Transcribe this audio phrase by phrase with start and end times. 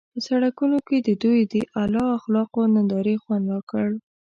[0.13, 3.87] په سړکونو کې د دوی د اعلی اخلاقو نندارې خوند راکړ.